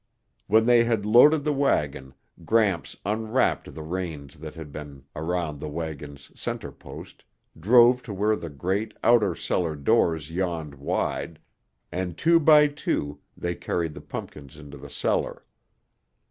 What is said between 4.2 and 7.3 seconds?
that had been around the wagon's center post,